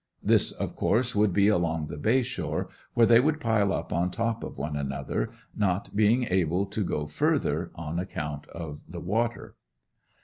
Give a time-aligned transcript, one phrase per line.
[0.23, 4.09] This, of course, would be along the Bay shore, where they would pile up on
[4.09, 9.57] top of one another, not being able to go further, on account of the water.